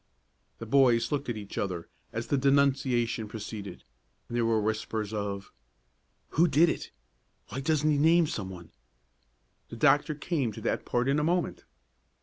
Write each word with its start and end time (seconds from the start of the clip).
The 0.57 0.65
boys 0.65 1.11
looked 1.11 1.29
at 1.29 1.37
each 1.37 1.59
other 1.59 1.87
as 2.11 2.25
the 2.25 2.35
denunciation 2.35 3.27
proceeded, 3.27 3.83
and 4.27 4.35
there 4.35 4.47
were 4.47 4.59
whispers 4.59 5.13
of: 5.13 5.51
"Who 6.29 6.47
did 6.47 6.69
it? 6.69 6.89
Why 7.49 7.59
doesn't 7.59 7.91
he 7.91 7.99
name 7.99 8.25
some 8.25 8.49
one?" 8.49 8.71
The 9.69 9.75
doctor 9.75 10.15
came 10.15 10.51
to 10.53 10.61
that 10.61 10.85
part 10.87 11.07
in 11.07 11.19
a 11.19 11.23
moment. 11.23 11.65